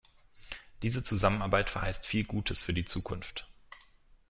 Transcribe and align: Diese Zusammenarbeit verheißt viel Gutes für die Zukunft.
Diese 0.81 1.03
Zusammenarbeit 1.03 1.69
verheißt 1.69 2.07
viel 2.07 2.25
Gutes 2.25 2.63
für 2.63 2.73
die 2.73 2.85
Zukunft. 2.85 3.47